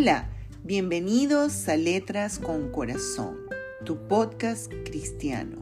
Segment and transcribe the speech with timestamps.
[0.00, 0.28] Hola,
[0.62, 3.36] bienvenidos a Letras con Corazón,
[3.84, 5.56] tu podcast cristiano.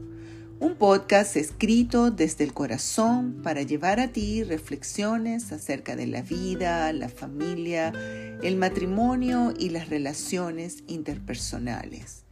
[0.59, 6.93] Un podcast escrito desde el corazón para llevar a ti reflexiones acerca de la vida,
[6.93, 7.91] la familia,
[8.43, 12.23] el matrimonio y las relaciones interpersonales.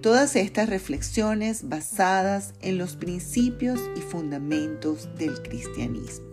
[0.00, 6.31] Todas estas reflexiones basadas en los principios y fundamentos del cristianismo.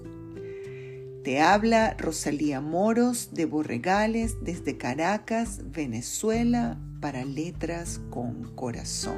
[1.24, 9.18] Te habla Rosalía Moros de Borregales desde Caracas, Venezuela, para Letras con Corazón.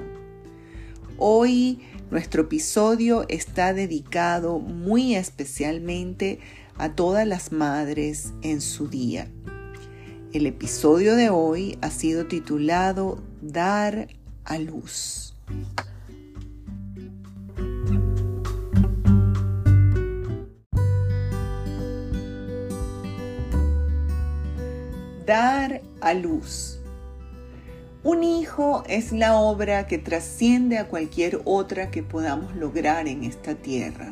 [1.19, 1.79] Hoy
[2.09, 6.39] nuestro episodio está dedicado muy especialmente
[6.75, 9.27] a todas las madres en su día.
[10.33, 14.07] El episodio de hoy ha sido titulado Dar
[14.43, 15.35] a luz.
[25.31, 26.81] Dar a luz.
[28.03, 33.55] Un hijo es la obra que trasciende a cualquier otra que podamos lograr en esta
[33.55, 34.11] tierra.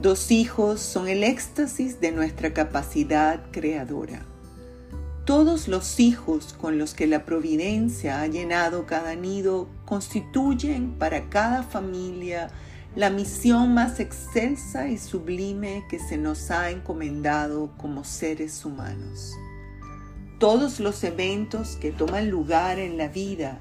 [0.00, 4.24] Dos hijos son el éxtasis de nuestra capacidad creadora.
[5.24, 11.64] Todos los hijos con los que la providencia ha llenado cada nido constituyen para cada
[11.64, 12.50] familia
[12.94, 19.34] la misión más excelsa y sublime que se nos ha encomendado como seres humanos.
[20.38, 23.58] Todos los eventos que toman lugar en la vida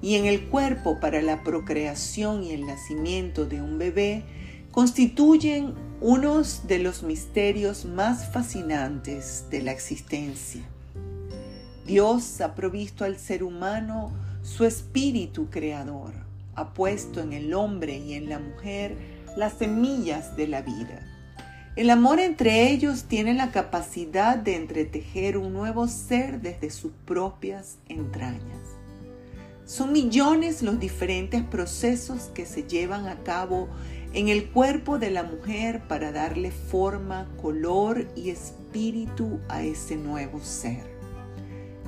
[0.00, 4.24] y en el cuerpo para la procreación y el nacimiento de un bebé
[4.70, 10.62] constituyen unos de los misterios más fascinantes de la existencia.
[11.86, 16.14] Dios ha provisto al ser humano su espíritu creador,
[16.54, 18.96] ha puesto en el hombre y en la mujer
[19.36, 21.13] las semillas de la vida.
[21.76, 27.78] El amor entre ellos tiene la capacidad de entretejer un nuevo ser desde sus propias
[27.88, 28.76] entrañas.
[29.64, 33.68] Son millones los diferentes procesos que se llevan a cabo
[34.12, 40.40] en el cuerpo de la mujer para darle forma, color y espíritu a ese nuevo
[40.42, 40.84] ser.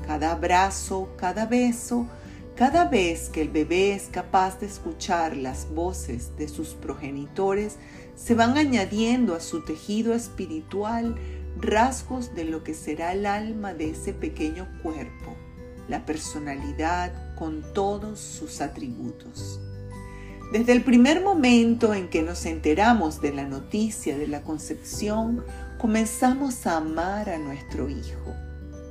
[0.05, 2.09] Cada abrazo, cada beso,
[2.57, 7.77] cada vez que el bebé es capaz de escuchar las voces de sus progenitores,
[8.17, 11.17] se van añadiendo a su tejido espiritual
[11.61, 15.37] rasgos de lo que será el alma de ese pequeño cuerpo,
[15.87, 19.61] la personalidad con todos sus atributos.
[20.51, 25.45] Desde el primer momento en que nos enteramos de la noticia de la concepción,
[25.77, 28.35] comenzamos a amar a nuestro hijo.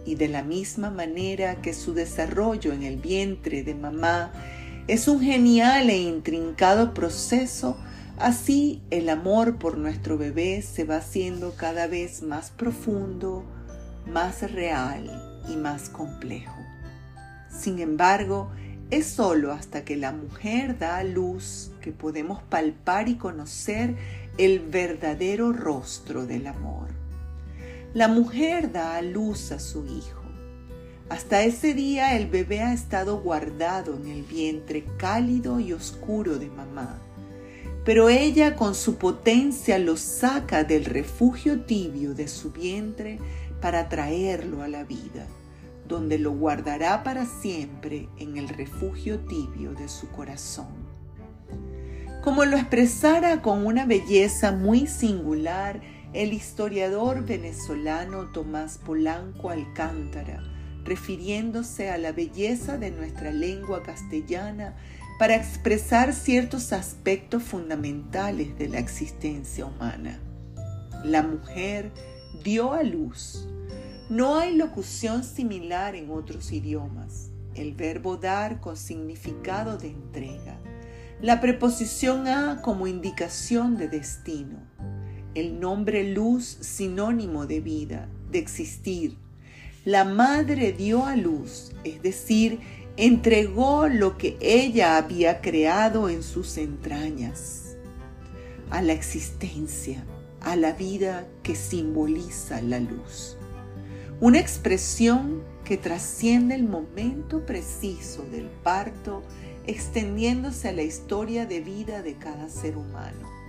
[0.05, 4.31] Y de la misma manera que su desarrollo en el vientre de mamá
[4.87, 7.75] es un genial e intrincado proceso,
[8.17, 13.43] Así el amor por nuestro bebé se va haciendo cada vez más profundo,
[14.07, 16.55] más real y más complejo.
[17.49, 18.49] Sin embargo,
[18.89, 23.95] es solo hasta que la mujer da a luz que podemos palpar y conocer
[24.37, 26.94] el verdadero rostro del amor.
[27.95, 30.21] La mujer da a luz a su hijo.
[31.09, 36.51] Hasta ese día el bebé ha estado guardado en el vientre cálido y oscuro de
[36.51, 36.99] mamá
[37.85, 43.19] pero ella con su potencia lo saca del refugio tibio de su vientre
[43.61, 45.27] para traerlo a la vida,
[45.87, 50.73] donde lo guardará para siempre en el refugio tibio de su corazón.
[52.23, 55.79] Como lo expresara con una belleza muy singular
[56.15, 60.41] el historiador venezolano Tomás Polanco Alcántara,
[60.85, 64.77] refiriéndose a la belleza de nuestra lengua castellana
[65.19, 70.21] para expresar ciertos aspectos fundamentales de la existencia humana.
[71.03, 71.91] La mujer
[72.45, 73.49] dio a luz.
[74.09, 77.31] No hay locución similar en otros idiomas.
[77.55, 80.61] El verbo dar con significado de entrega.
[81.21, 84.59] La preposición a como indicación de destino.
[85.35, 89.17] El nombre luz sinónimo de vida, de existir.
[89.83, 92.59] La madre dio a luz, es decir,
[92.95, 97.75] entregó lo que ella había creado en sus entrañas
[98.69, 100.05] a la existencia,
[100.39, 103.35] a la vida que simboliza la luz.
[104.21, 109.21] Una expresión que trasciende el momento preciso del parto,
[109.67, 113.44] extendiéndose a la historia de vida de cada ser humano.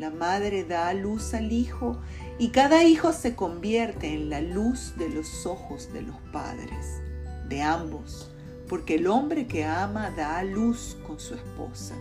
[0.00, 2.00] La madre da a luz al hijo
[2.38, 7.02] y cada hijo se convierte en la luz de los ojos de los padres,
[7.48, 8.30] de ambos
[8.70, 11.96] porque el hombre que ama da a luz con su esposa.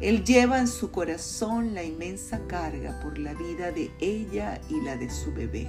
[0.00, 4.96] Él lleva en su corazón la inmensa carga por la vida de ella y la
[4.96, 5.68] de su bebé.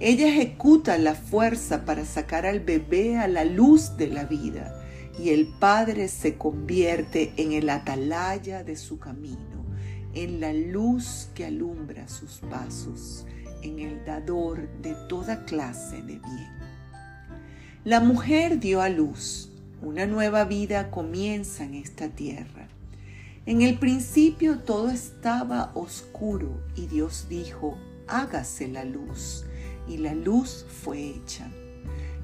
[0.00, 4.74] Ella ejecuta la fuerza para sacar al bebé a la luz de la vida
[5.18, 9.53] y el Padre se convierte en el atalaya de su camino,
[10.14, 13.26] en la luz que alumbra sus pasos,
[13.62, 16.52] en el dador de toda clase de bien.
[17.84, 19.50] La mujer dio a luz,
[19.82, 22.68] una nueva vida comienza en esta tierra.
[23.46, 27.76] En el principio todo estaba oscuro y Dios dijo,
[28.06, 29.44] hágase la luz,
[29.86, 31.50] y la luz fue hecha.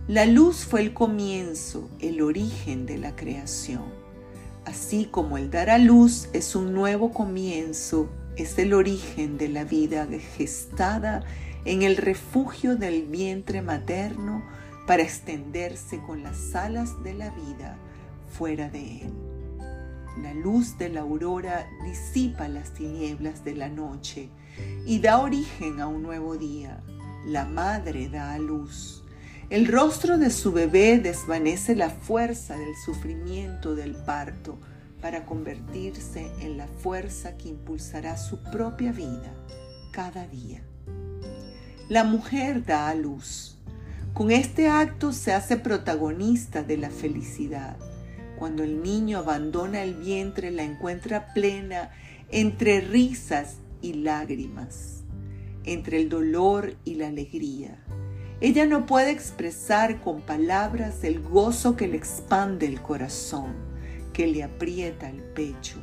[0.08, 3.99] La luz fue el comienzo, el origen de la creación.
[4.70, 9.64] Así como el dar a luz es un nuevo comienzo, es el origen de la
[9.64, 10.06] vida
[10.36, 11.24] gestada
[11.64, 14.44] en el refugio del vientre materno
[14.86, 17.78] para extenderse con las alas de la vida
[18.28, 19.12] fuera de él.
[20.22, 24.28] La luz de la aurora disipa las tinieblas de la noche
[24.86, 26.80] y da origen a un nuevo día.
[27.26, 28.99] La madre da a luz
[29.50, 34.60] el rostro de su bebé desvanece la fuerza del sufrimiento del parto
[35.02, 39.34] para convertirse en la fuerza que impulsará su propia vida
[39.92, 40.62] cada día.
[41.88, 43.58] La mujer da a luz.
[44.14, 47.76] Con este acto se hace protagonista de la felicidad.
[48.38, 51.90] Cuando el niño abandona el vientre la encuentra plena
[52.30, 55.02] entre risas y lágrimas,
[55.64, 57.80] entre el dolor y la alegría
[58.40, 63.52] ella no puede expresar con palabras el gozo que le expande el corazón,
[64.14, 65.78] que le aprieta el pecho.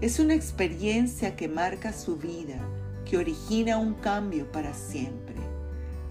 [0.00, 2.56] Es una experiencia que marca su vida,
[3.04, 5.34] que origina un cambio para siempre.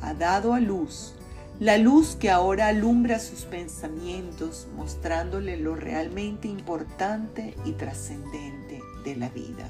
[0.02, 1.16] Ha dado a luz,
[1.60, 9.30] la luz que ahora alumbra sus pensamientos, mostrándole lo realmente importante y trascendente de la
[9.30, 9.68] vida.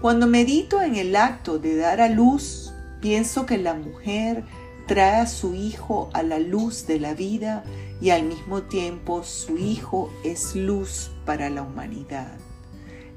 [0.00, 4.44] Cuando medito en el acto de dar a luz, pienso que la mujer
[4.88, 7.62] trae a su Hijo a la luz de la vida
[8.00, 12.32] y al mismo tiempo su Hijo es luz para la humanidad.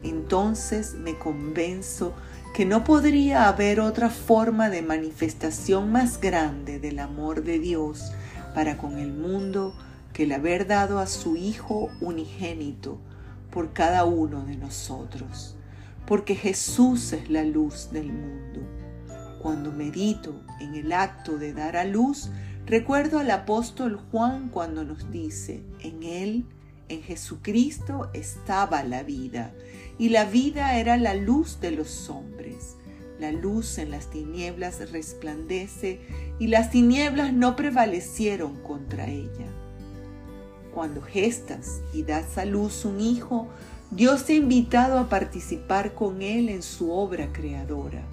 [0.04, 2.14] Entonces me convenzo
[2.54, 8.12] que no podría haber otra forma de manifestación más grande del amor de Dios
[8.54, 9.74] para con el mundo
[10.12, 13.00] que el haber dado a su Hijo unigénito
[13.50, 15.56] por cada uno de nosotros,
[16.06, 18.81] porque Jesús es la luz del mundo.
[19.42, 22.30] Cuando medito en el acto de dar a luz,
[22.68, 26.46] recuerdo al apóstol Juan cuando nos dice, en él,
[26.90, 29.52] en Jesucristo estaba la vida,
[29.98, 32.76] y la vida era la luz de los hombres.
[33.20, 36.02] La luz en las tinieblas resplandece,
[36.38, 39.48] y las tinieblas no prevalecieron contra ella.
[40.72, 43.48] Cuando gestas y das a luz un hijo,
[43.90, 48.04] Dios te ha invitado a participar con Él en su obra creadora.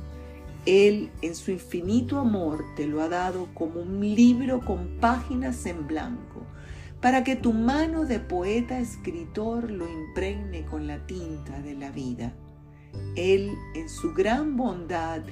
[0.69, 5.87] Él en su infinito amor te lo ha dado como un libro con páginas en
[5.87, 6.43] blanco,
[7.01, 12.35] para que tu mano de poeta escritor lo impregne con la tinta de la vida.
[13.17, 15.23] Él en su gran bondad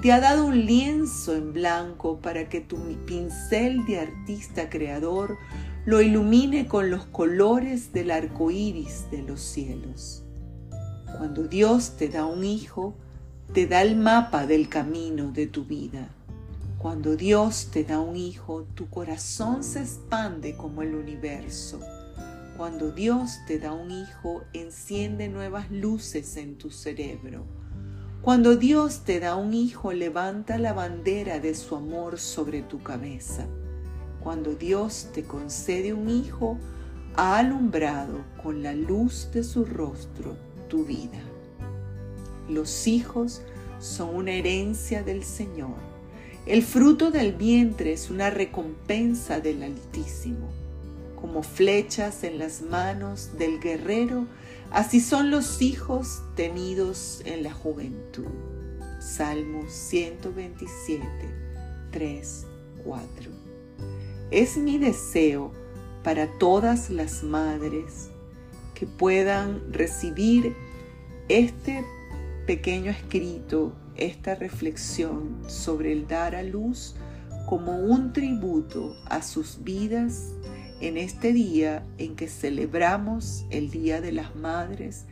[0.00, 5.38] te ha dado un lienzo en blanco para que tu pincel de artista creador
[5.86, 10.22] lo ilumine con los colores del arco iris de los cielos.
[11.18, 12.94] Cuando Dios te da un hijo,
[13.52, 16.08] te da el mapa del camino de tu vida.
[16.78, 21.80] Cuando Dios te da un hijo, tu corazón se expande como el universo.
[22.56, 27.46] Cuando Dios te da un hijo, enciende nuevas luces en tu cerebro.
[28.22, 33.46] Cuando Dios te da un hijo, levanta la bandera de su amor sobre tu cabeza.
[34.20, 36.58] Cuando Dios te concede un hijo,
[37.16, 40.36] ha alumbrado con la luz de su rostro
[40.68, 41.33] tu vida.
[42.48, 43.42] Los hijos
[43.80, 45.76] son una herencia del Señor.
[46.46, 50.50] El fruto del vientre es una recompensa del Altísimo.
[51.20, 54.26] Como flechas en las manos del guerrero,
[54.70, 58.26] así son los hijos tenidos en la juventud.
[59.00, 61.06] Salmos 127,
[61.90, 62.46] 3,
[62.84, 63.30] 4.
[64.30, 65.52] Es mi deseo
[66.02, 68.10] para todas las madres
[68.74, 70.54] que puedan recibir
[71.28, 71.84] este
[72.46, 76.94] pequeño escrito, esta reflexión sobre el dar a luz
[77.46, 80.32] como un tributo a sus vidas
[80.80, 85.06] en este día en que celebramos el Día de las Madres,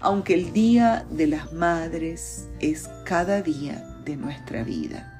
[0.00, 5.14] aunque el Día de las Madres es cada día de nuestra vida.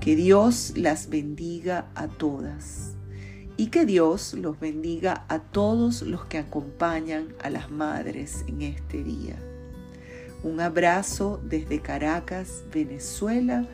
[0.00, 2.94] Que Dios las bendiga a todas
[3.58, 9.04] y que Dios los bendiga a todos los que acompañan a las madres en este
[9.04, 9.36] día.
[10.42, 13.66] Un abrazo desde Caracas, Venezuela,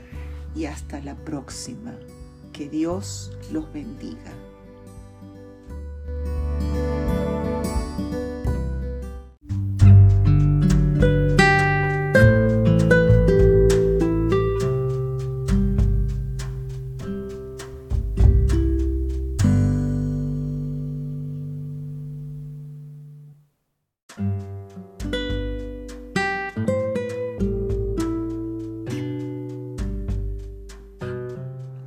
[0.54, 1.94] y hasta la próxima.
[2.52, 4.45] Que Dios los bendiga.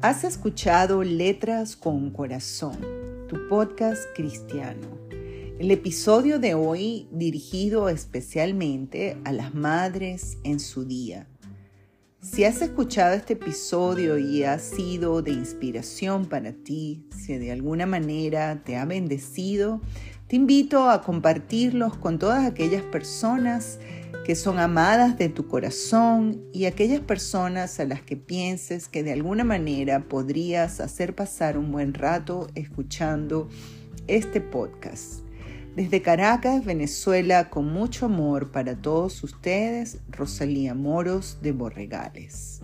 [0.09, 2.79] Has escuchado Letras con Corazón,
[3.27, 4.87] tu podcast cristiano.
[5.59, 11.27] El episodio de hoy dirigido especialmente a las madres en su día.
[12.21, 17.85] Si has escuchado este episodio y ha sido de inspiración para ti, si de alguna
[17.85, 19.79] manera te ha bendecido,
[20.25, 23.77] te invito a compartirlos con todas aquellas personas
[24.29, 29.11] que son amadas de tu corazón y aquellas personas a las que pienses que de
[29.11, 33.49] alguna manera podrías hacer pasar un buen rato escuchando
[34.05, 35.21] este podcast.
[35.75, 42.61] Desde Caracas, Venezuela, con mucho amor para todos ustedes, Rosalía Moros de Borregales.